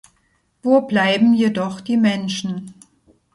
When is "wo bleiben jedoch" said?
0.63-1.79